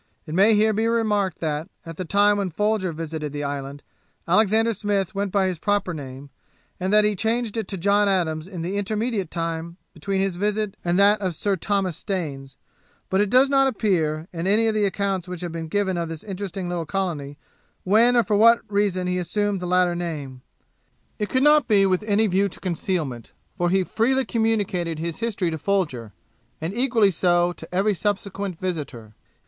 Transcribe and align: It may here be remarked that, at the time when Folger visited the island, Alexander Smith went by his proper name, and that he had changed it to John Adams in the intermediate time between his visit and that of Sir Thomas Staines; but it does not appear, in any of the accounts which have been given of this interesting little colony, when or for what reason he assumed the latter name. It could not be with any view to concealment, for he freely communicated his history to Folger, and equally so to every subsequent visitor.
It 0.25 0.33
may 0.33 0.55
here 0.55 0.73
be 0.73 0.87
remarked 0.87 1.41
that, 1.41 1.69
at 1.85 1.95
the 1.97 2.05
time 2.05 2.39
when 2.39 2.49
Folger 2.49 2.91
visited 2.91 3.31
the 3.33 3.43
island, 3.43 3.83
Alexander 4.27 4.73
Smith 4.73 5.13
went 5.13 5.31
by 5.31 5.45
his 5.45 5.59
proper 5.59 5.93
name, 5.93 6.31
and 6.79 6.91
that 6.91 7.03
he 7.03 7.11
had 7.11 7.19
changed 7.19 7.55
it 7.55 7.67
to 7.67 7.77
John 7.77 8.07
Adams 8.09 8.47
in 8.47 8.63
the 8.63 8.77
intermediate 8.79 9.29
time 9.29 9.77
between 9.93 10.19
his 10.19 10.37
visit 10.37 10.75
and 10.83 10.97
that 10.97 11.21
of 11.21 11.35
Sir 11.35 11.55
Thomas 11.55 11.97
Staines; 11.97 12.57
but 13.11 13.21
it 13.21 13.29
does 13.29 13.47
not 13.47 13.67
appear, 13.67 14.27
in 14.33 14.47
any 14.47 14.65
of 14.65 14.73
the 14.73 14.85
accounts 14.85 15.27
which 15.27 15.41
have 15.41 15.51
been 15.51 15.67
given 15.67 15.97
of 15.97 16.09
this 16.09 16.23
interesting 16.23 16.67
little 16.67 16.87
colony, 16.87 17.37
when 17.83 18.15
or 18.15 18.23
for 18.23 18.35
what 18.35 18.61
reason 18.67 19.05
he 19.05 19.19
assumed 19.19 19.59
the 19.59 19.67
latter 19.67 19.93
name. 19.93 20.41
It 21.19 21.29
could 21.29 21.43
not 21.43 21.67
be 21.67 21.85
with 21.85 22.01
any 22.07 22.25
view 22.25 22.49
to 22.49 22.59
concealment, 22.59 23.33
for 23.55 23.69
he 23.69 23.83
freely 23.83 24.25
communicated 24.25 24.97
his 24.97 25.19
history 25.19 25.51
to 25.51 25.59
Folger, 25.59 26.11
and 26.59 26.73
equally 26.73 27.11
so 27.11 27.53
to 27.53 27.71
every 27.71 27.93
subsequent 27.93 28.57
visitor. 28.59 29.13